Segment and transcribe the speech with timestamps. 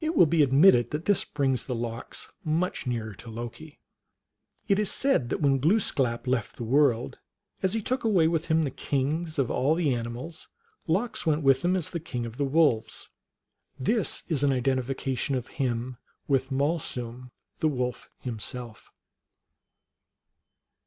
[0.00, 3.80] It will be admitted that this brings the Lox much nearer to Loki.
[4.66, 7.18] It is said that when Glooskap ]eft the world,
[7.62, 10.48] as he took away with him the kings of all the animals,
[10.86, 13.10] Lox went with him as king of the Wolves.
[13.78, 18.90] This is an identification of him with Malsum, the Wolf, himself.